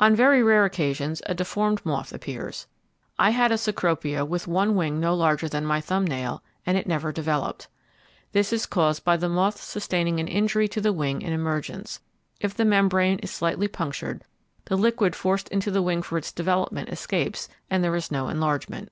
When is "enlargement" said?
18.26-18.90